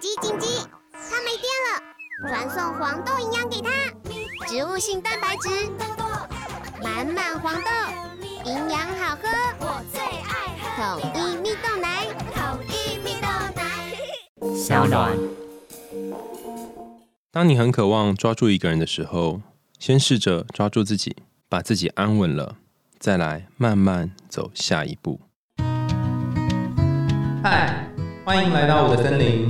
[0.00, 0.46] 紧急紧急！
[0.92, 3.68] 它没电了，传送黄豆营养给它，
[4.46, 5.48] 植物性蛋白质，
[6.80, 7.70] 满满黄豆，
[8.44, 13.26] 营养好喝，我最爱喝统一蜜豆奶，统一蜜豆
[13.56, 14.56] 奶。
[14.56, 15.18] 小暖。
[17.32, 19.40] 当你很渴望抓住一个人的时候，
[19.80, 21.16] 先试着抓住自己，
[21.48, 22.54] 把自己安稳了，
[23.00, 25.20] 再来慢慢走下一步。
[27.42, 27.90] 嗨，
[28.24, 29.48] 欢迎来到我的森林，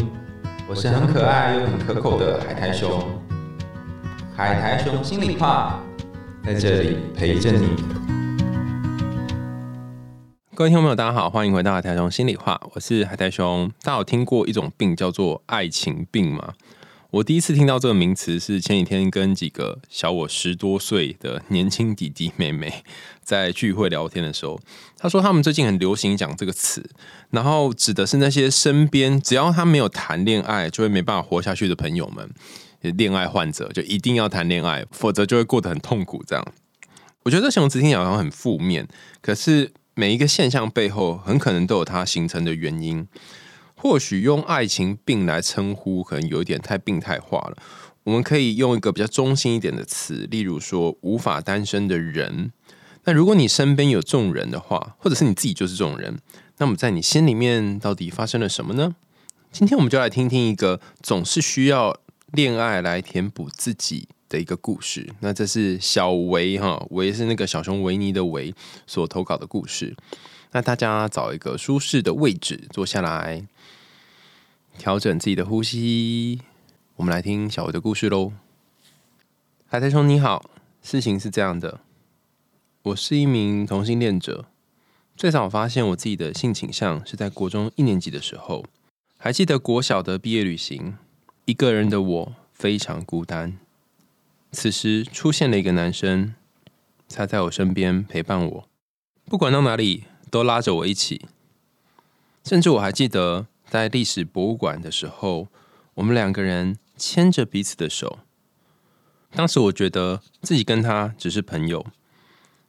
[0.70, 3.02] 我是很可爱又很可口的海苔熊。
[4.36, 5.80] 海苔熊心里话，
[6.45, 7.70] 在这里陪着你。
[10.54, 13.73] 各位听众朋友，大家好，欢迎回到海苔熊心里话，我是海苔熊。
[13.82, 16.52] 大家有听过一种病叫做爱情病吗？
[17.10, 22.84] 我第一次听到这个名词是前几天跟几个小我十多岁的年轻弟弟妹妹
[23.22, 24.60] 在聚会聊天的时候，
[24.98, 26.90] 他说他们最近很流行讲这个词，
[27.30, 32.28] 然后指的是那些身边只要他没有谈恋爱就会没办法活下去的朋友们，
[32.82, 36.22] 恋爱患者就一定要谈恋爱，否则就会过得很痛苦。
[36.26, 36.46] 这样，
[37.22, 38.87] 我觉得这形容词听起来好像很负面，
[39.22, 43.09] 可是每一个现象背后很可能都有它形成的原因。
[43.80, 47.57] 或许用爱情病来称呼，可能有一点太病态化了。
[48.02, 52.52] 我们可以用一个比较中性一点的词，例如说无法单身的人。
[53.04, 56.18] 那如果你身边有这种人的话，或者是你自己就是这种人，
[56.56, 58.96] 那么在你心里面到底发生了什么呢？
[59.52, 61.96] 今天我们就来听听一个总是需要
[62.32, 65.09] 恋爱来填补自己的一个故事。
[65.21, 68.53] 那这是小维哈，维是那个小熊维尼的维
[68.87, 69.97] 所投稿的故事。
[70.53, 73.47] 那大家找一个舒适的位置坐下来。
[74.78, 76.41] 调整自己的呼吸，
[76.97, 78.32] 我们来听小维的故事喽。
[79.66, 80.50] 海苔兄你好，
[80.82, 81.81] 事情是这样的，
[82.82, 84.47] 我是一名同性恋者。
[85.16, 88.65] 最早发现我自己的性倾向是在国中一年级的时候。
[89.16, 90.97] 还记得国小的毕业旅行，
[91.44, 93.59] 一个人的我非常孤单。
[94.53, 96.37] 此时出现了一个男生，
[97.09, 98.69] 他在我身边陪伴我，
[99.25, 101.27] 不管到哪里都拉着我一起。
[102.44, 103.47] 甚至我还记得。
[103.71, 105.49] 在历史博物馆的时候，
[105.97, 108.21] 我们两个人牵着彼此的手。
[109.33, 111.84] 当时我觉得自己跟他只是朋友，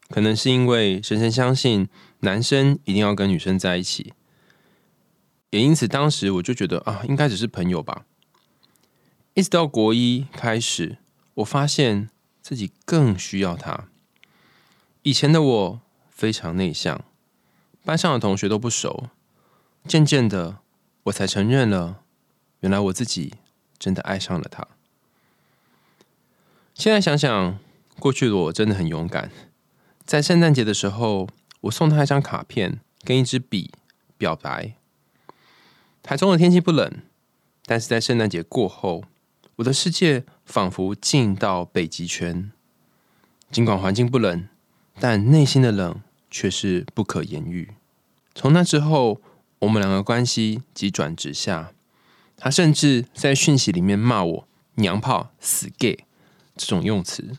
[0.09, 1.87] 可能是因为深深相信
[2.19, 4.11] 男生一定要跟女生在一起，
[5.51, 8.05] 也因此当时我就觉得啊，应该只是朋友吧。
[9.35, 10.97] 一直到国一开始，
[11.35, 12.09] 我发现
[12.41, 13.85] 自己更需要他。
[15.03, 17.05] 以前的我非常内向，
[17.83, 19.09] 班上的同学都不熟，
[19.85, 20.59] 渐渐的。
[21.03, 22.01] 我才承认了，
[22.59, 23.33] 原来我自己
[23.79, 24.67] 真的爱上了他。
[26.75, 27.57] 现在想想，
[27.97, 29.31] 过去的我真的很勇敢。
[30.05, 31.27] 在圣诞节的时候，
[31.61, 33.71] 我送他一张卡片跟一支笔，
[34.17, 34.75] 表白。
[36.03, 37.01] 台中的天气不冷，
[37.65, 39.03] 但是在圣诞节过后，
[39.55, 42.51] 我的世界仿佛进到北极圈。
[43.49, 44.47] 尽管环境不冷，
[44.99, 46.01] 但内心的冷
[46.31, 47.69] 却是不可言喻。
[48.33, 49.21] 从那之后。
[49.59, 51.73] 我们两个关系急转直下，
[52.37, 56.05] 他甚至在讯息里面骂我“娘炮”“死 gay”
[56.55, 57.37] 这种用词。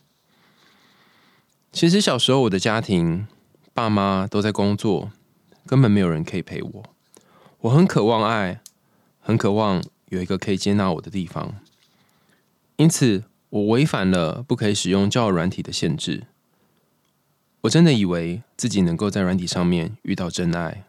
[1.72, 3.26] 其实小时候我的家庭，
[3.72, 5.10] 爸妈都在工作，
[5.64, 6.82] 根本没有人可以陪我。
[7.60, 8.60] 我很渴望爱，
[9.20, 11.54] 很渴望有一个可以接纳我的地方，
[12.76, 16.24] 因此我违反了不可以使用交友软体的限制。
[17.62, 20.84] 我真的以为自己能够在软体上面遇到真爱。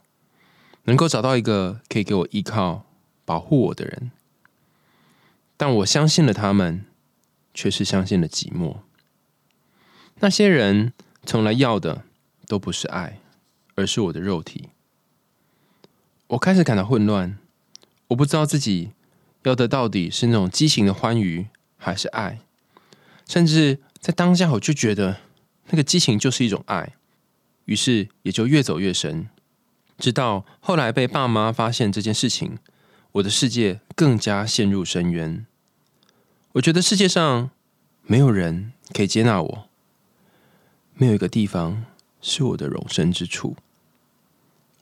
[0.86, 2.86] 能够找到一个可以给我依靠、
[3.24, 4.12] 保护我的人，
[5.56, 6.86] 但我相信了他们，
[7.54, 8.78] 却是相信了寂寞。
[10.22, 10.92] 那些人
[11.24, 12.04] 从来要的
[12.48, 13.20] 都不是爱，
[13.76, 14.70] 而是我的肉体。
[16.30, 17.38] 我开始感到混乱，
[18.08, 18.92] 我不知道自己
[19.44, 21.46] 要的到底是那种畸形的欢愉，
[21.78, 22.40] 还是爱。
[23.28, 25.18] 甚至在当下，我就觉得
[25.70, 26.94] 那个激情就是一种爱，
[27.66, 29.30] 于是也就越走越深。
[29.98, 32.58] 直到后来被爸妈发现这件事情，
[33.14, 35.46] 我的世界更加陷入深渊。
[36.54, 37.52] 我觉得世界上
[38.04, 39.70] 没有人可以接纳我，
[40.96, 41.86] 没有一个地方
[42.20, 43.56] 是我的容身之处。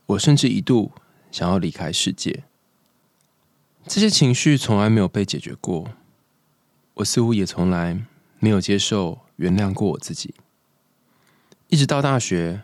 [0.07, 0.91] 我甚至一度
[1.31, 2.43] 想要离开世界。
[3.85, 5.91] 这些情绪从来没有被解决过，
[6.95, 8.01] 我似乎也从来
[8.39, 10.33] 没有接受、原谅过我自己。
[11.69, 12.63] 一直到大学。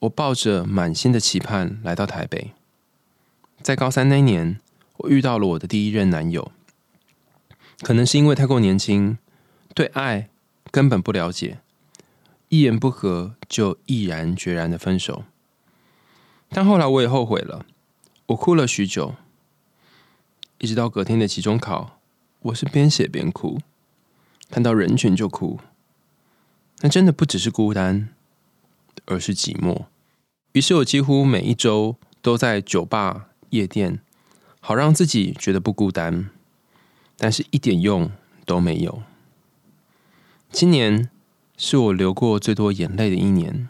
[0.00, 2.52] 我抱着满心的期盼来到台北，
[3.60, 4.58] 在高三那年，
[4.96, 6.50] 我遇到了我的第一任男友。
[7.82, 9.18] 可能是因为太过年轻，
[9.74, 10.30] 对爱
[10.70, 11.58] 根本不了解，
[12.48, 15.24] 一言不合就毅然决然的分手。
[16.48, 17.66] 但后来我也后悔了，
[18.28, 19.16] 我哭了许久，
[20.56, 21.98] 一直到隔天的期中考，
[22.40, 23.60] 我是边写边哭，
[24.50, 25.60] 看到人群就哭。
[26.80, 28.08] 那真的不只是孤单，
[29.06, 29.84] 而是寂寞。
[30.52, 34.00] 于是我几乎每一周都在酒吧、夜店，
[34.60, 36.30] 好让自己觉得不孤单，
[37.16, 38.10] 但是一点用
[38.44, 39.02] 都没有。
[40.50, 41.08] 今年
[41.56, 43.68] 是我流过最多眼泪的一年，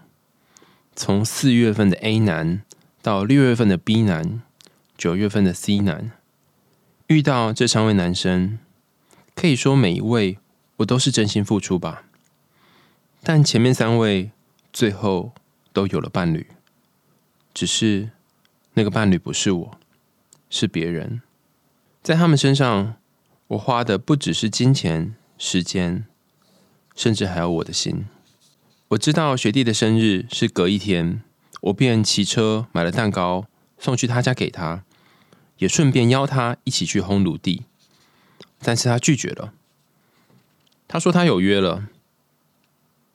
[0.94, 2.62] 从四月份的 A 男
[3.02, 4.42] 到六月份的 B 男。
[4.98, 6.12] 九月份的 C 男
[7.06, 8.58] 遇到这三位男生，
[9.34, 10.36] 可以说每一位
[10.76, 12.02] 我都是真心付出吧。
[13.22, 14.30] 但前面三位
[14.72, 15.32] 最后
[15.72, 16.46] 都有了伴侣，
[17.52, 18.10] 只是
[18.74, 19.78] 那个伴侣不是我，
[20.48, 21.20] 是别人。
[22.02, 22.96] 在他们身上，
[23.48, 26.06] 我花的不只是金钱、时间，
[26.96, 28.06] 甚至还有我的心。
[28.88, 31.22] 我知道学弟的生日是隔一天，
[31.60, 33.46] 我便骑车买了蛋糕
[33.78, 34.84] 送去他家给他。
[35.58, 37.66] 也顺便邀他一起去烘炉地，
[38.60, 39.52] 但是他拒绝了。
[40.88, 41.89] 他说他有约了。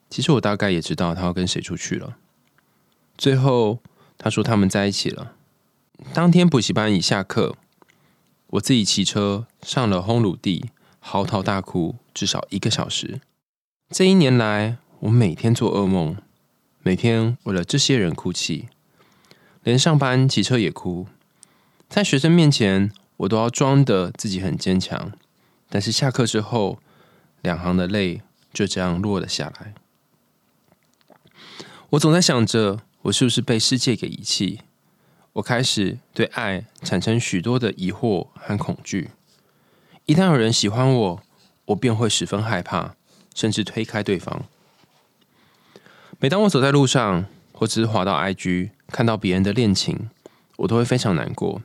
[0.08, 2.16] 其实我大概也知道他要跟谁出去了。
[3.18, 3.78] 最后
[4.16, 5.32] 他说他们在一起了。
[6.12, 7.56] 当天补习班已下课，
[8.48, 10.66] 我自己骑车上了烘炉地，
[11.00, 13.20] 嚎啕大哭至少一个小时。
[13.90, 16.16] 这一年来，我每天做噩梦，
[16.82, 18.68] 每天为了这些人哭泣，
[19.62, 21.06] 连上班骑车也哭。
[21.88, 25.12] 在学生面前，我都要装的自己很坚强，
[25.68, 26.78] 但是下课之后，
[27.42, 28.20] 两行的泪
[28.52, 29.74] 就这样落了下来。
[31.90, 34.60] 我总在想着，我是不是被世界给遗弃？
[35.34, 39.10] 我开始对爱产生许多的疑惑和恐惧。
[40.06, 41.22] 一旦有人喜欢我，
[41.66, 42.96] 我便会十分害怕，
[43.34, 44.44] 甚至推开对方。
[46.18, 50.10] 每当我走在路上，或只是滑到 IG，看到别人的恋情，
[50.56, 51.62] 我都会非常难过。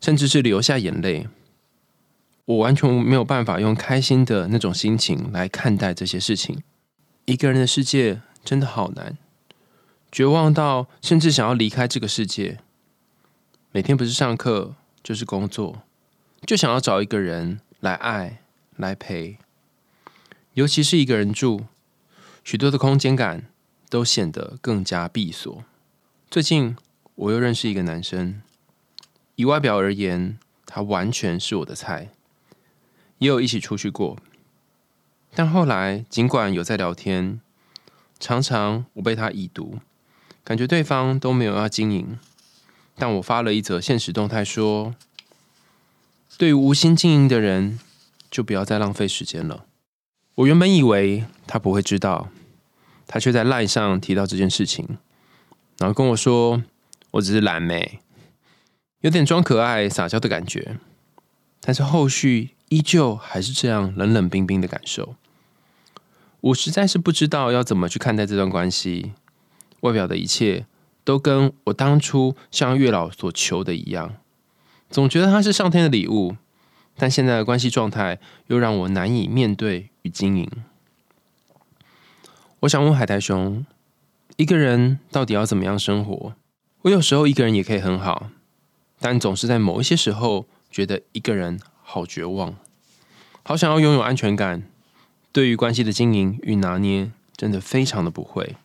[0.00, 1.28] 甚至是流下眼泪，
[2.44, 6.62] 我完全没有办法用开心的那种心情来看待这些事情。
[7.26, 9.18] 一个人的世界真的好难，
[10.10, 12.58] 绝望到甚至想要离开这个世界。
[13.70, 15.82] 每天不是上课就是工作，
[16.46, 18.40] 就想要找一个人来爱、
[18.76, 19.38] 来陪。
[20.54, 21.66] 尤其是一个人住，
[22.42, 23.46] 许多的空间感
[23.88, 25.62] 都显得更加闭锁。
[26.30, 26.76] 最近
[27.14, 28.42] 我又认识一个男生。
[29.36, 32.10] 以外表而言，他完全是我的菜，
[33.18, 34.16] 也有一起出去过。
[35.34, 37.40] 但后来，尽管有在聊天，
[38.18, 39.78] 常常我被他已读，
[40.48, 42.18] 感觉对方都没有要经营。
[42.96, 44.94] 但我发了一则现实动态说
[46.38, 47.78] ：“对于无心经营的人，
[48.30, 49.66] 就不要再浪费时间了。”
[50.36, 52.30] 我原本以为他不会知道，
[53.06, 54.96] 他却在赖上提到这件事情，
[55.76, 56.62] 然后跟我说
[57.12, 58.00] ：“我只是懒妹。”
[59.02, 60.78] 有点装可爱、撒娇的感觉，
[61.60, 65.14] 但是后续依旧还是这样冷冷冰冰的感受。
[66.40, 69.12] 我实在是不知道要怎么去看待这段关系。
[69.80, 70.66] 外表的一切
[71.04, 74.14] 都跟我当初向月老所求的一样，
[74.90, 76.36] 总觉得他是上天的礼物，
[76.96, 80.50] 但现在的关系状态又让我难以面对与经营。
[82.60, 83.64] 我想问海苔熊，
[84.36, 86.34] 一个人到底要怎么样生活？
[86.82, 88.30] 我有时候一个人也可以很好。
[89.00, 92.56] 但总是在某一些时候，觉得一个人好绝望，
[93.44, 94.64] 好想要拥有安全感。
[95.30, 98.56] 对于关系的经营与拿捏，真的非常的不会。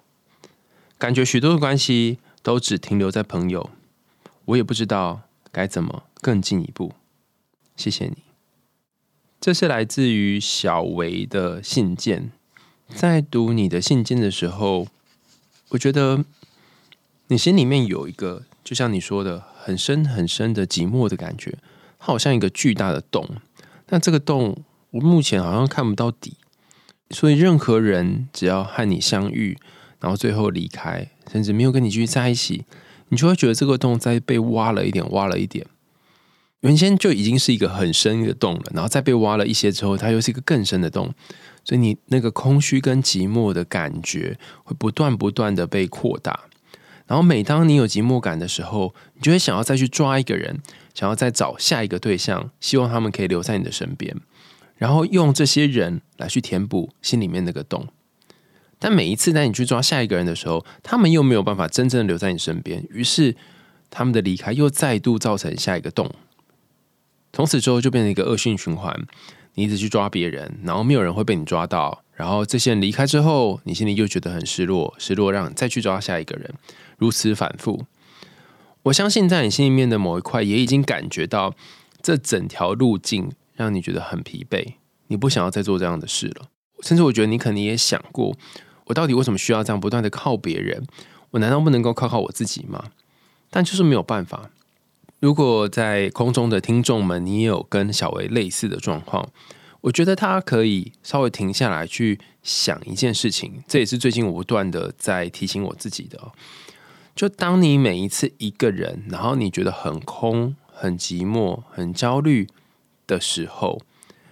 [1.04, 3.72] 感觉许多的关系都只停留在朋友，
[4.46, 6.94] 我也不知道该怎么更进一步。
[7.76, 8.20] 谢谢你。
[9.42, 12.32] 这是来自于小维的信件。
[12.88, 14.88] 在读你的信件的时候，
[15.72, 16.24] 我觉得
[17.28, 19.44] 你心里面有一个，就像你说的。
[19.58, 21.58] 很深很深的寂寞的感觉，
[22.00, 23.30] 它好像一个巨大的洞。
[23.86, 26.38] 但这个洞，我目前好像看不到底。
[27.10, 29.58] 所以，任何人只要和你相遇，
[30.04, 32.66] 然后最后离开，甚至没有跟你继续在一起，
[33.08, 35.66] 你就会觉得这个洞在被挖了一点，挖了一点。
[36.60, 41.14] 原先就已经是一个很深的洞了，然后再被挖了一些之后，它又是一个更深的洞。
[41.64, 46.42] 所以，你那个空虚跟寂寞的感觉，会不断不断的被扩大。
[47.08, 50.60] 然后每当你有寂寞感的时候，你就会想要再去抓一个人，
[50.94, 54.14] 想要再找下一个对象，希望他们可以留在你的身边，
[54.76, 57.88] 然后用这些人来去填补心里面那个洞。
[58.84, 63.34] 但每一次当你去抓下一个人的时候，他们又没有办法真正留在你身边，于是
[63.90, 66.12] 他们的离开又再度造成下一个洞。
[67.32, 68.94] 从此之后就变成一个恶性循环，
[69.54, 72.04] 你一直去抓别人，然后没有人会被你抓到。
[72.12, 76.54] 然后这些人离开之后，你心里又觉得很失落，失落让你再去抓下一个人，
[76.98, 77.86] 如此反复。
[78.84, 81.56] 我相信在你心里面的某一块也已经感觉到，
[82.02, 84.74] 这整条路径让你觉得很疲惫，
[85.08, 86.48] 你不想要再做这样的事了。
[86.82, 88.36] 甚至我觉得你可能也想过，
[88.86, 90.86] 我到底为什么需要这样不断的靠别人？
[91.32, 92.86] 我难道不能够靠靠我自己吗？
[93.50, 94.50] 但就是没有办法。
[95.20, 99.30] 如果在空中的听众们，你也有跟小维类似的状况，
[99.82, 103.64] 我觉得他可以稍微停下来去想一件事情。
[103.68, 106.32] 这也是最近我不断的在提醒我自己的。
[107.16, 112.48] 就当你每一次一个人，然后你觉得很空、很寂寞、很焦虑
[113.08, 113.82] 的时候，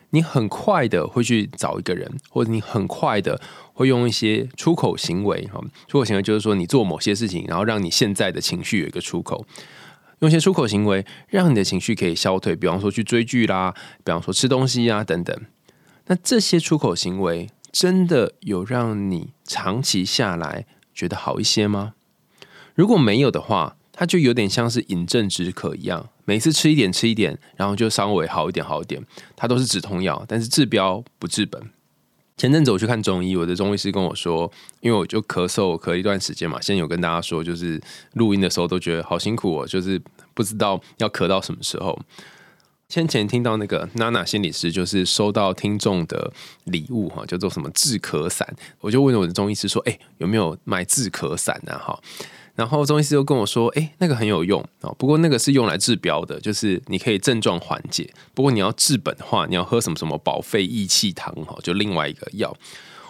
[0.10, 3.40] 你很快的会去找一个人，或者你很快的
[3.82, 5.46] 会用一些出口行为。
[5.48, 9.46] 哈，出口行为就是说你做某些事情，然后让你现在的情绪有一个出口，
[10.20, 12.56] 用一些出口行为让你的情绪可以消退。
[12.56, 13.74] 比方说去追剧啦，
[14.04, 15.38] 比方说吃东西啊等等。
[16.06, 21.94] 那这些出口行为真的有让你长期下来觉得好一些吗？
[22.76, 29.02] 如果没有的话，它就有点像是饮鸩止渴一样，每次吃一点吃一点，然后就稍微好一点好一点。
[29.36, 31.62] 它都是止痛药，但是治标不治本。
[32.42, 37.80] 前阵子我去看中医，我的中医师跟我说，因为我就咳嗽咳一段时间嘛，先有跟大家说，就是
[38.14, 40.02] 录音的时候都觉得好辛苦哦，就是
[40.34, 41.96] 不知道要咳到什么时候。
[42.90, 46.34] 先前听到那个娜娜心理师就是收到听众的
[46.64, 51.78] 礼物哈，叫做什么治咳散，我就问我的中医师说，哎，有没有买治咳散呢？
[51.78, 52.00] 哈。
[52.62, 58.14] 然后中医师又跟我说：“哎，那个很有用啊，不过那个是用来治标的，就是你可以症状缓解。
[58.36, 62.56] 不过你要治本的话，你要喝什么什么保肺益气汤哈，就另外一个药。”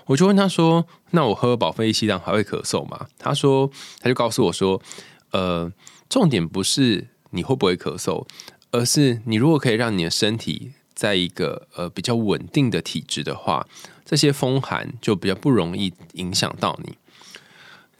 [0.07, 4.81] 我就问他说：“那我喝保肺益气汤还会咳嗽吗？”他说：“他就告诉我说，
[5.31, 5.69] 呃，
[6.07, 8.25] 重点不是你会不会咳嗽，
[8.71, 13.67] 而是你如果可以让你的身体在一个呃比较稳定的体质的话，
[14.05, 16.93] 这些风寒就比较不容易影响到你。”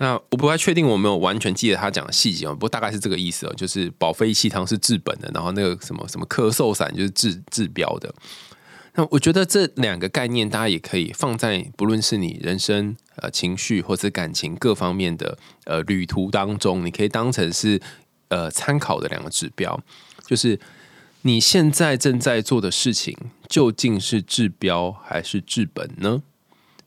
[0.01, 8.12] 那我不太确定我没有完全记得他讲的细节哦，不过大概是这个意思哦，就是保肺气汤是治本的，然后那个什么什么咳嗽散就是治治标的。
[8.96, 17.79] 那我觉得这两个概念大家也可以放在不论是你人生呃情绪或者感情各方面的呃旅途当中，你可以当成是
[18.29, 19.79] 呃参考的两个指标，
[20.25, 20.60] 就是
[21.22, 23.15] 你现在正在做的事情
[23.48, 26.24] 究竟是治标还是治本呢？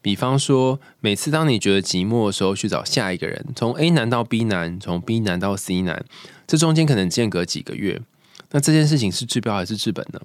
[0.05, 6.05] 比方说，每次当你觉得寂寞的时候，去找下一个人，从 A 男到 B 男，从 B 男到 C 男，
[6.47, 8.03] 这中间可能间隔几个月。
[8.51, 10.21] 那这件事情是治标还是治本呢？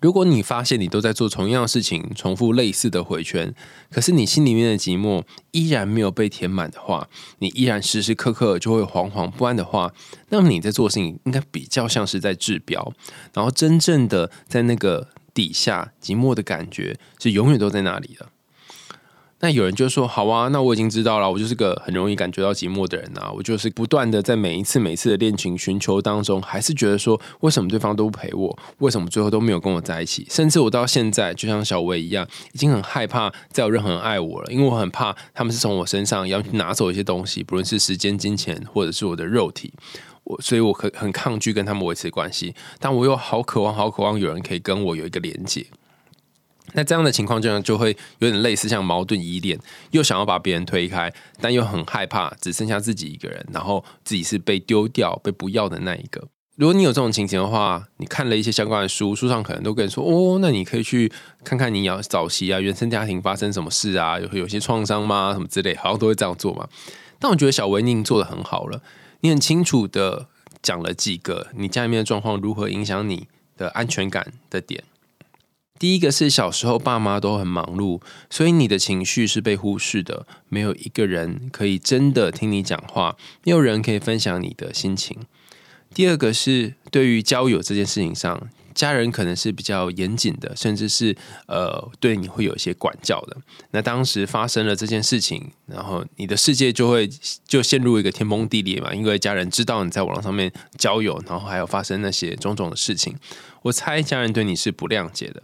[0.00, 3.54] 如果你发现你都在做同样的事情，重复类似的回圈，
[3.88, 5.22] 可是你心里面的寂寞
[5.52, 7.08] 依然没有被填满的话，
[7.38, 9.94] 你依然时时刻刻就会惶惶不安的话，
[10.30, 12.92] 那么你在做事情应该比较像是在治标，
[13.32, 18.26] 然后真正的在那个底下寂寞的感觉是永远都在那里的。
[19.44, 21.28] 那有人就说：“好啊，那我已经知道了。
[21.28, 23.28] 我就是个很容易感觉到寂寞的人啊。
[23.34, 28.56] 我就是不断的在每一次、每次的恋情寻求当中，还是觉得说，为什么对方都不陪我？
[28.78, 30.24] 为什么最后都没有跟我在一起？
[30.30, 39.72] 甚至我到现在，就像小薇一样，已经很害怕再有任何人爱我了，因为我很怕他们是从我身上要拿走一些东西，不论是时间、金钱，或者是我的肉体。
[40.22, 45.66] 我所以，我很很抗拒跟他们维持关系，但我又好渴望、好渴望有人可以跟我有一个连接。”
[46.72, 49.58] 那这样的情况，这样就会有点类似像矛盾依恋，
[49.90, 56.28] 又想要把别人推开，但又很害怕只剩下自己一个人，然后自己是被丢掉、被不要的那一个。
[56.56, 61.10] 如果你有这种情形的话，你看了一些相关的书，书上可能都跟你说：“哦，那你可以去
[61.42, 65.32] 看看你要早期啊，原生家庭发生什么事啊，有有些创伤吗？
[65.32, 66.68] 什么之类，好像都会这样做嘛。”
[67.18, 68.82] 但我觉得小维宁做的很好了，
[69.20, 70.26] 你很清楚的
[70.62, 74.84] 讲了几个你家里面的状况如何影响你的安全感的点。
[75.82, 85.18] 第一个是小时候爸妈都很忙碌，所以你的情绪是被忽视的，没有一个人可以真的听你讲话，没有人可以分享你的心情。
[85.92, 91.16] 第二个是对于交友这件事情上，家人可能是比较严谨的，甚至是
[91.48, 93.36] 呃对你会有一些管教的。
[93.72, 97.10] 那当时发生了这件事情，然后你的世界就会
[97.44, 103.16] 就陷入一个天崩地裂嘛，因为家人知道你在网络上面交友，然后还有发生那些种种的事情，
[103.62, 105.42] 我猜家人对你是不谅解的。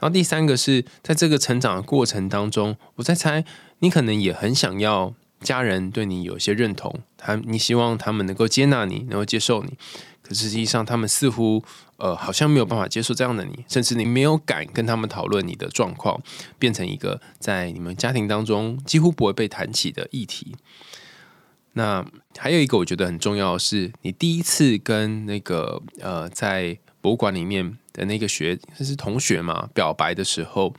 [0.00, 3.44] 然后第三个是在这个成长的过程当中，我在猜
[3.80, 9.74] 你可能也很想要家人对你有一些认同，他你希望他们能够接纳你，能够接受你，
[10.22, 11.64] 可实际上他们似乎
[11.96, 16.20] 呃好像没有办法接受这样的你，甚至你没有敢跟他们讨论你的状况，
[16.58, 20.56] 变成一个在你们家庭当中几乎不会被谈起的议题。
[21.74, 22.04] 那
[22.36, 26.76] 还有一个我觉得很重要的是，你第一次跟那个呃在
[27.08, 27.78] 博物馆里面。
[27.98, 30.72] 的那个学是同学嘛，表白的时候，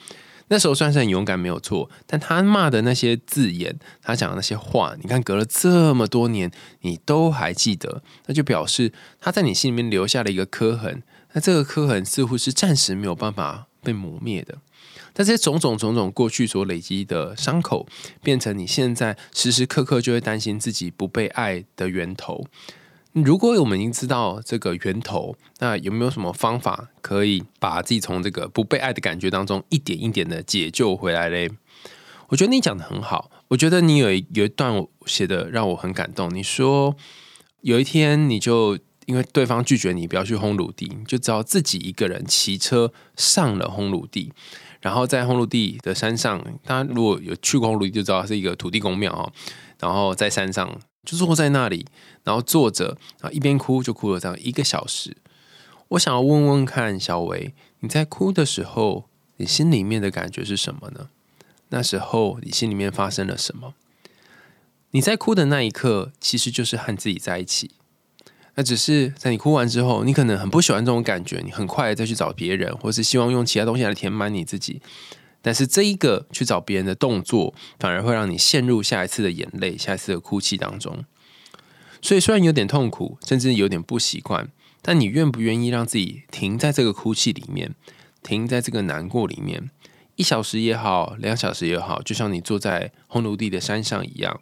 [0.48, 1.90] 那时候算是很勇敢，没有错。
[2.08, 6.50] 但他骂的那些字眼，他讲的那些话，你看隔了这么多年，
[6.84, 11.04] 你都还记得，那就表示他在你心里面留下了一个刻痕。
[11.34, 14.60] 那这个刻痕似乎是暂时没有办法被磨灭的。
[15.12, 17.86] 但这些种种种种过去所累积的伤口，
[18.24, 22.46] 变成你现在时时刻刻就会担心自己不被爱的源头。
[23.14, 31.50] 如果我们已经知道这个源头，那有没有什么方法可以把自己从这个不被爱的感觉当中一点一点的解救回来嘞？
[32.28, 36.32] 我觉得你讲的很好，我觉得你有一有一段写的让我很感动。
[36.34, 36.96] 你说
[37.62, 44.32] 有一天你就因为对方拒绝你不要去烘炉地，就只好自己一个人骑车上了烘炉地。
[44.82, 49.34] 然后在烘炉地的山上，大家如果有去过烘炉地，就知道是一个土地公庙哦。
[49.80, 51.86] 然后在山上就坐在那里，
[52.24, 55.18] 然后坐着，然后一边哭就哭了这样一个小时。
[55.90, 59.06] 我想要问问看，小维，你在哭的时候，
[59.38, 61.10] 你心里面的感觉是什么呢？
[61.70, 63.74] 那时候你心里面发生了什么？
[64.92, 67.72] 你在哭的那一刻，其实就是和自己在一起。
[68.56, 74.82] 那只是在你哭完之后，你可能很不喜欢这种感觉，你很快再去找别人，或是希望用其他东西来填满你自己。
[75.42, 81.06] 但是这一个去找别人的动作，反而会让你陷入下一次的眼泪、下一次的哭泣当中。
[82.02, 84.50] 所以虽然有点痛苦，甚至有点不习惯，
[84.82, 87.74] 但你愿不愿意让自己停在这个哭泣里面，
[88.24, 89.70] 停在这个难过里面，
[90.16, 94.40] 一小时也好，两小时也好，就像你坐在红炉地的山上一样，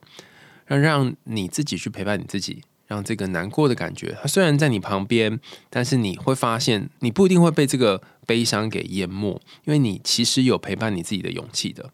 [0.66, 2.64] 让让你自己去陪伴你自己。
[2.88, 11.90] 让这个难过的感觉，它虽然在你旁边，但是你会发现，你不一定会被这个悲伤给淹没，因为你其实有陪伴你自己的勇气的。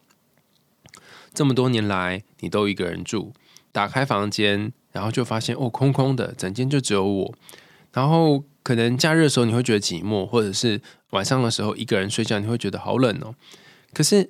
[1.34, 3.32] 这么多年来，你都一个人住，
[3.72, 7.34] 打开房间，然后就发现哦，空空的，整间就只有我。
[7.94, 13.34] 然后可能假日的时候你会觉得寂寞，或者是晚上的时候一个人睡觉，你会觉得好冷哦。
[13.94, 14.30] 可是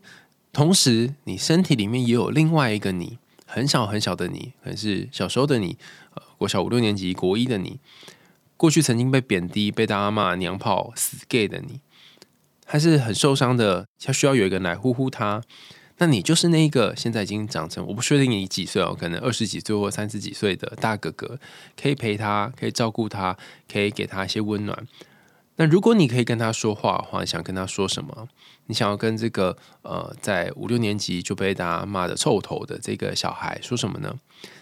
[0.52, 3.18] 同时，你身体里面也有另外一个你，
[3.48, 5.78] 很小很小的你，可是小时候的你。
[6.14, 7.80] 呃国小五六年级、国一的你，
[8.58, 11.80] 过去曾经被贬低、被大家骂娘炮、死 gay 的你，
[12.65, 15.41] 还是很受伤的，他需要有一个人来呼呼他。
[15.97, 21.39] 那你就是那一个现在已经长成，我不确定你几岁哦，可能二十几岁或三十几岁的大哥哥，
[21.80, 23.38] 可以陪他，可以照顾他，
[23.71, 24.88] 可以给他一些温暖。
[25.58, 28.28] 那如果你可以跟他说话的话，想跟他说什么？
[28.65, 34.15] 你想要跟这个呃，在五六年级就被大家骂的臭头的这个小孩说什么呢？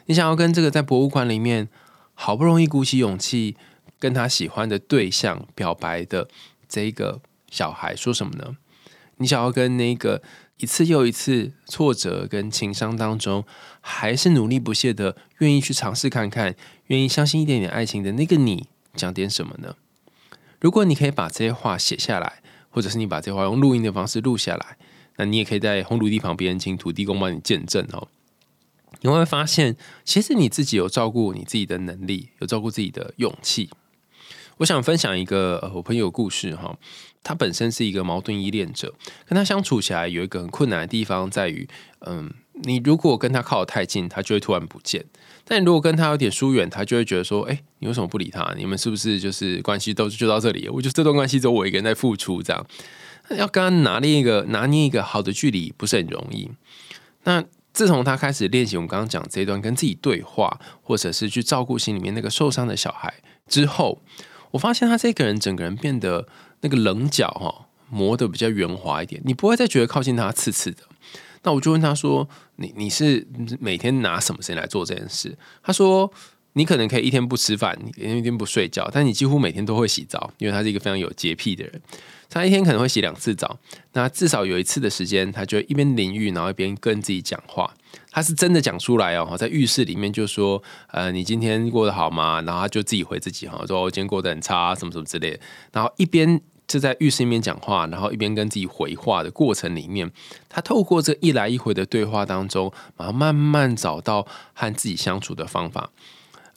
[0.08, 1.70] 你想要跟这个在博物馆里面
[2.14, 3.56] 好不容易鼓起勇气
[3.98, 6.28] 跟他喜欢的对象表白的
[6.68, 8.58] 这个小孩说什么呢？
[9.18, 10.24] 你想要跟那个
[10.58, 13.46] 一次又一次挫折跟情伤当中，
[13.80, 16.56] 还是努力不懈的愿意去尝试看看，
[16.88, 19.76] 愿意相信一点点爱情的那个你讲点什么呢？
[20.60, 24.78] 如果你可以把这些话写下来，或者是你把这些话用录音的方式录下来，
[25.18, 28.08] 那你也可以在红土地旁边请土地公帮你见证哦。
[29.02, 33.70] 你会发现，其实你自己有照顾你自己的能力，有照顾自己的勇气。
[34.58, 36.78] 我想分享一个呃，我朋友故事哈。
[37.24, 38.94] 他本身是一个矛盾依恋者，
[39.26, 41.68] 跟他相处起来有一个很困难的地方在于，
[42.02, 42.32] 嗯，
[42.64, 45.02] 你如果跟他靠得太近，他就会突然不见；
[45.46, 48.54] 但如果跟他有点疏远，他就会觉得说，哎，你为什么不理他？
[48.58, 50.68] 你们是不是就是关系都就到这里？
[50.70, 52.66] 我觉得这段关系只有我一个人在付出，这样
[53.30, 56.50] 要跟他拿捏一个拿捏一个好的距离，不是很容易。
[57.24, 63.14] 那自从他开始练习我们刚刚讲这一段跟自己对话，或者是去照顾心里面那个受伤的小孩
[63.48, 64.02] 之后，
[64.52, 66.28] 我发现他这个人整个人变得
[66.62, 70.84] 那个棱角哈磨得比较圆滑一点，你不会再觉得靠近他刺刺的。
[71.44, 73.28] 那我就问他说：“你你是
[73.60, 76.12] 每天拿什么时间来做这件事？”他说
[76.54, 81.82] ：“你可能可以一天不吃饭，一天不睡觉，但你几乎每天都会洗澡，因为他是一个非常有洁癖的人。”
[82.30, 83.60] 他一天可能会洗两次澡，
[83.92, 87.74] 那至少有一次的时间，他就一边淋浴，然后一边跟自己讲话。
[88.10, 90.62] 他是真的讲出来哦，在浴室里面就说
[90.94, 95.38] ：“呃，你今天过得好吗？”然后他就自己回自己哈，说：“我今天过得很差，什么什么之类。”
[95.74, 96.40] 然后一边
[96.72, 100.10] 是在浴室里面讲话，然后一边跟自己回话的过程里面，
[100.48, 105.90] 他透过这一来一回的对话当中，然后慢慢找到和自己相处的方法。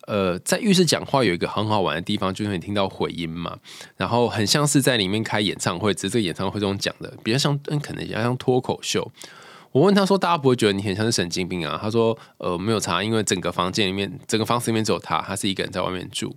[0.06, 3.58] 呃，在浴室讲话有一个很好玩的地方，就是你听到回音嘛，
[3.96, 9.10] 然后很像是在里面开演唱会，只是这个演唱会中讲的比较像，嗯，可能比较像脱口秀。
[9.72, 16.32] 我问他说：“大家不会觉得你很像是神经病啊？”他说：“呃，没有差，因为整个房间里面，整个房子里面只有他，他是一个人在外面住。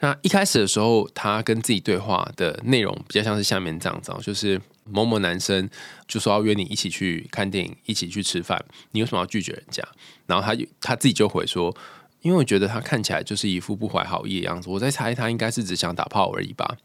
[0.00, 5.68] 那一开始的时候，他跟自己对话的内容比较像是下面这样子，就是某某男生
[6.06, 9.82] 就说要约你一起去看电影，一起去吃饭，你为什么要拒绝人家？
[10.26, 11.74] 然后他就他自己就回说。”
[12.22, 16.76] 因为我觉得他看起来就是一副不怀好意的样子，我在猜他应该是只想打炮而已吧？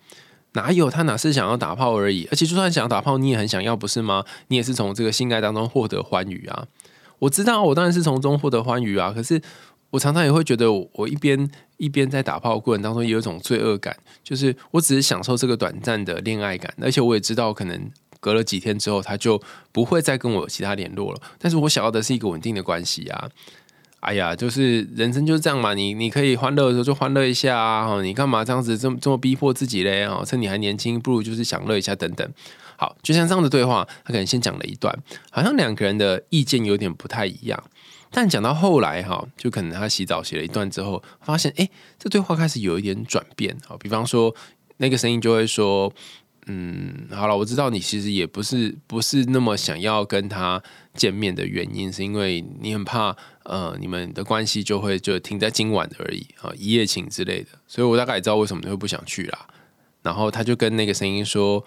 [0.51, 2.27] 哪有他哪是想要打炮而已？
[2.29, 4.23] 而且就算想打炮，你也很想要，不是吗？
[4.49, 6.67] 你也是从这个性爱当中获得欢愉啊！
[7.19, 9.11] 我知道，我当然是从中获得欢愉啊！
[9.15, 9.41] 可是
[9.91, 19.39] 我常常也会觉得，我一边一边在打炮过程当中，有一种罪恶感，就是我只是享受这个短暂的恋爱感，而且我也知道，可能隔了几天之后，他就
[19.71, 21.21] 不会再跟我有其他联络了。
[21.37, 23.29] 但是我想要的是一个稳定的关系啊！
[23.99, 28.01] 哎呀，就是人生就是这样嘛，你你可以欢乐的时候就欢乐一下啊！
[28.01, 30.05] 你干嘛这样子这么这么逼迫自己嘞？
[30.05, 32.27] 哦，趁你还年轻，不如就是享乐一下等等。
[32.77, 34.97] 好，就像这样的对话，他可能先讲了一段，
[35.29, 37.63] 好像两个人的意见有点不太一样。
[38.13, 43.77] 但讲到后来哈，就可能他洗澡洗了一段之后，发现哎，这对话开始有一点转变啊。
[43.79, 44.35] 比方说，
[44.77, 45.91] 那个声音就会说
[46.47, 50.61] ：“嗯，好了，我知道你其实也不是不是那么想要跟他
[50.93, 57.47] 见面的原因，是因为你很怕呃，你们的关系就会就停在今晚而已啊，一夜情之类的。
[57.65, 59.47] 所以我大概也知道为什么你会不想去啦。
[60.01, 61.63] 然后他就跟那个声音说：“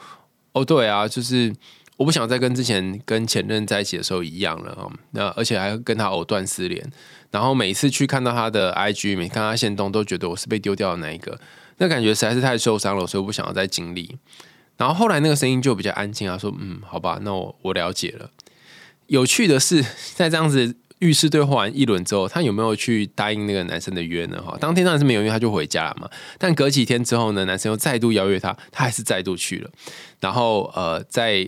[0.52, 1.50] 哦，对啊，就是。”
[1.96, 4.90] 我不想再跟之前跟前任在一起的时候一样了啊！
[5.12, 6.84] 那而且还跟他藕断丝连，
[7.30, 11.38] 然后每次去看到他的 IG，每看他现动，都觉得我是被丢掉的那一个，
[11.78, 14.16] 那感觉实在是太受伤了，所以我不想要再经历。
[14.76, 18.30] 然后后来那个声音就比较安静啊，说：“嗯，好吧，那我我了解了。”
[19.06, 20.76] 有趣的是，在这样子。
[21.04, 24.40] 浴室对话完一轮之后，他有没有去答应那个男生的约呢？
[24.42, 26.08] 哈，当天当然是没有，因为他就回家了嘛。
[26.38, 29.70] 但隔几天之后呢，男生又再度邀约他，他还是再度去了。
[30.20, 31.46] 然后呃，在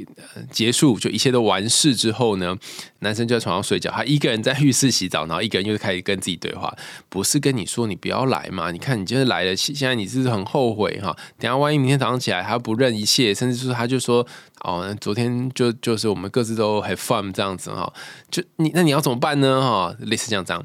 [0.50, 2.54] 结束就一切都完事之后呢，
[2.98, 6.76] 男生就在床上睡觉，他一个人在浴室洗澡，然后一个人又开始跟自己对话。
[7.08, 8.70] 不是跟你说你不要来嘛？
[8.70, 11.16] 你看你就是来了，现在你是很后悔哈。
[11.38, 14.26] 等下万一明天早上起来他不认一切，甚至是他就说
[14.66, 17.92] 哦，昨天就就是我们各自都很 fun 这样子哈。
[18.30, 19.60] 就你那你要怎么办呢？
[19.60, 20.64] 哈，类似这样这样，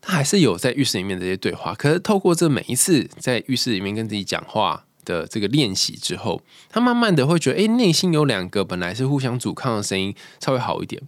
[0.00, 1.74] 他还是有在浴室里面这些对话。
[1.74, 4.84] 可是透过这每一次在浴室里面跟自己讲话。
[5.06, 11.00] 的这个练习之后，他慢慢的会觉得，哎，内心有两个本来是互相阻抗的声音稍微好一点。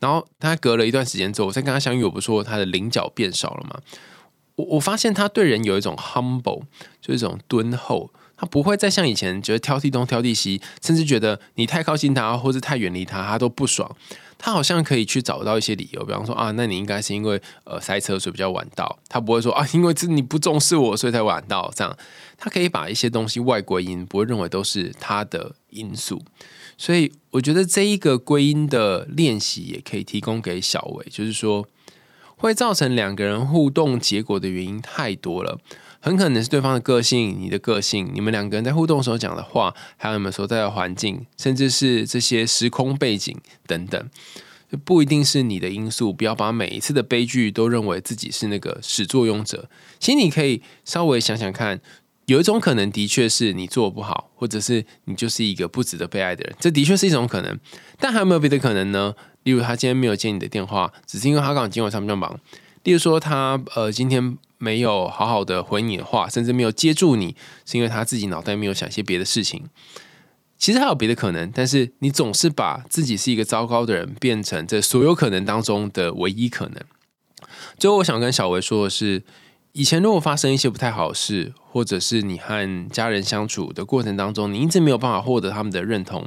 [0.00, 3.78] 然后他隔了一段时间之后，我再跟他相遇，我不说他的棱角变少了吗？
[4.56, 6.62] 我我发现他对人有一种 humble，
[7.00, 8.10] 就是一种敦厚。
[8.36, 13.96] 他不会再像以前觉得挑剔东挑剔西，甚至觉得你太靠近他或者太远离他，他都不爽。
[14.38, 18.98] 他好像可以去找到一些理由，比方说啊，那你应该是因为呃塞车所以比较晚到。
[19.08, 21.72] 他不会说啊，因为这你不重视我所以才晚到。
[21.74, 21.96] 这样，
[22.36, 26.22] 他可以把一些东西外归因，不会认为都是他的因素。
[26.76, 31.66] 所以我觉得这一个归因的练习也可以提供给小维，就是说
[32.36, 35.58] 会造成两个人互动结果的原因太多了。
[36.00, 44.08] 很可能是对方的个性，你的个性，你们两个人在互动时候讲的话，还有你们所在的环境，甚至是这些时空背景等等，
[44.84, 46.12] 不一定是你的因素。
[46.12, 49.68] 不要把每一次的悲剧都认为自己是那个始作俑者。
[49.98, 51.80] 其实你可以稍微想想看，
[52.26, 57.58] 有一种可能的确是你做不好，或者是你就是一个不值得被爱的人，这的确是一种可能。
[57.98, 59.14] 但还有没有别的可能呢？
[59.44, 62.38] 例如他今天没有接你的电话，只是因为他刚今晚上比较忙。
[62.86, 64.38] 例如说他呃今天。
[64.58, 69.64] 没有好好的回你的话，甚至没有接住你，是因为他自己脑袋没有想些别的事情。
[70.56, 76.82] 其实还有别的可能，但是你总是把自己是一个糟糕的人，变成这所有可能当中的唯一可能。
[77.78, 79.22] 最后，我想跟小维说的是，
[79.72, 86.26] 以前如果发生一些不太好的事，或者是你和家人相处的过程当中，你一直没有办法获得他们的认同。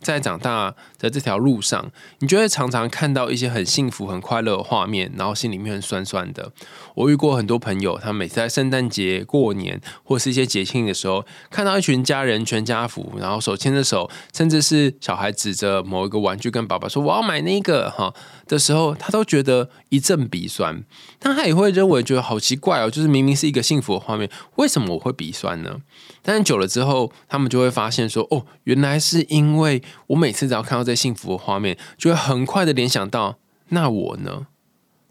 [0.00, 6.52] 在长大的这条路上，你就会常常看到一些很幸福、很快乐的画面，然后心里面很酸酸的。
[6.94, 18.12] 我遇过很多朋友，他每次在圣诞节、过年或是一些节庆的时候，看到一群家人全家福，然后手牵着手，甚至是小孩指着某一个玩具跟爸爸说：“我要买那个。”哈
[18.46, 20.84] 的时候，他都觉得一阵鼻酸。
[21.18, 25.78] 但他也会认为觉得好奇怪哦，就是明明是一个幸福的画面，为什么我会鼻酸呢？
[26.26, 34.48] 但久了之后，他们就会发现说：“哦，原来是因为。”我每次只要看到这幸福的画面，就会很快的联想到，那我呢？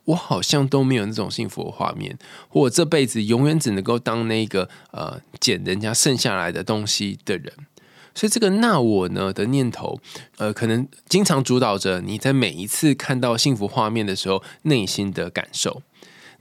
[0.05, 2.17] 我好像都没有那种幸福的画面，
[2.51, 7.51] 我这辈子永远只能够当那个呃捡人家剩下来的东西的人。
[8.13, 9.99] 所以这个“那我呢”的念头，
[10.37, 15.81] 呃，可能经常主导着你在每一次看到幸福画面的时候内心的感受。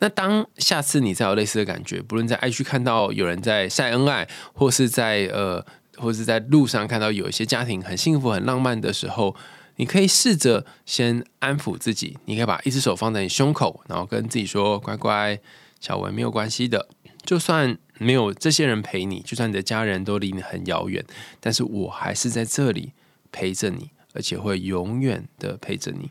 [0.05, 5.64] 那当下次你再有类似的感觉，不论在爱去看到有人在晒恩爱，或是在呃。
[5.97, 9.37] 或是在路上看到有一些家庭很幸福、很浪漫的时候，
[9.77, 12.19] 你可以试着先安抚自己。
[12.25, 15.38] 你可以把一只手放在你胸口，然后跟自己说：“乖乖，
[15.79, 16.88] 小文没有关系的。
[17.25, 21.05] 就算没有这些人陪你，就算你的家人都离你很遥远，
[21.38, 22.90] 但是我还是在这里
[23.31, 26.11] 陪着你，而且会永远的陪着你。”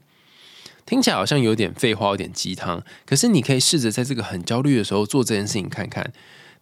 [0.85, 2.83] 听起来好像有点废话，有点鸡汤。
[3.05, 6.11] 可是你可以试着在这个很焦虑的时候做这件事情看看。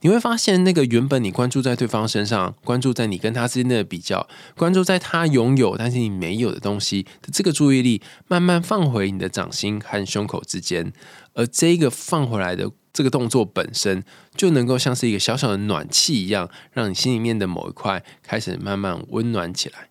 [0.03, 10.91] 你会发现，那个原本你关注在对方身上，关注在你跟他之间的比较，关注在他拥有但是你没有的东西的这个注意力，慢慢放回你的掌心和胸口之间，
[11.35, 14.03] 而这个放回来的这个动作本身，
[14.35, 19.90] 就能够像是一个小小的暖气一样，让你心里面的某一块开始慢慢温暖起来。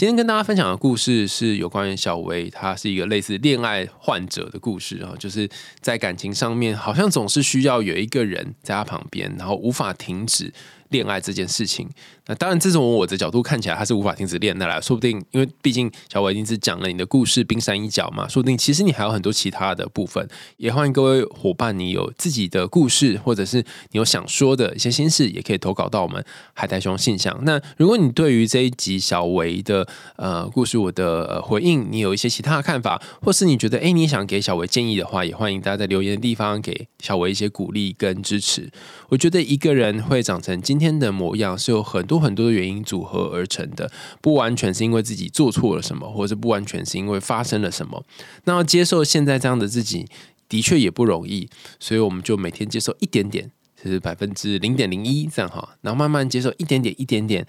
[0.00, 5.46] 今天跟大家分享的故事是有关于小薇，她是一个类似恋爱患者的故事啊，就是
[5.82, 10.50] 在感情上面，好像总是需要有一个人在她旁边，然后无法停止。
[10.90, 11.88] 恋爱这件事情，
[12.26, 14.82] 那当然，这从我的角度看起来，他是无法停止恋爱了。
[14.82, 20.28] 说不定，因为毕竟小伟已经是讲了你的故事冰山一角嘛，说不定其实你还有很多其他的部分。
[20.56, 26.24] 也欢迎各位伙伴，你有自己的故事，或者是你有想说的一些心事，也可以投稿到我们
[26.54, 27.38] 海苔熊信箱。
[27.42, 38.68] 那如果你对于这一集小维的呃故事，我的回应，你有一些其他的看法，或是你觉得哎，你想给小维建议的话，也欢迎大家在留言的地方给小维一些鼓励跟支持。
[39.08, 48.02] 我觉得一个人会长成今天的模样，是有很多很多的原因组合而成的，不完全是因为自己做错了什么，或者不完全是因为发生了什么。
[48.44, 50.06] 那要接受现在这样的自己，
[50.48, 57.46] 的确也不容易，所以我们就每天接受一点点，就是百分之零点零一这样哈，然后慢慢接受一点点一点点，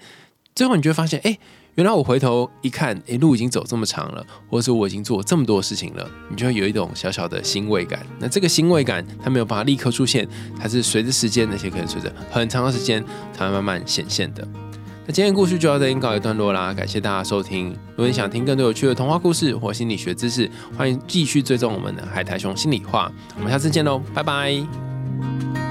[0.54, 1.38] 最后你就会发现，哎。
[1.74, 8.04] 原来我回头一看，诶，路已经走这么长了，或者说我已经做这么多事情了，你就会有一种小小的欣慰感。
[8.18, 10.28] 那这个欣慰感，它没有办法立刻出现，
[10.60, 14.46] 它是随着时间，那些可能随着很长的时间才会慢慢显现的。
[15.06, 17.70] 那今天的故事就要这里告一段落啦，感谢大家收听。
[17.70, 23.10] 如果你想听更多有趣的童话故事或心理学知识，欢迎继续追踪我们的海苔熊心里话。
[23.38, 25.61] 我们下次见喽，拜拜。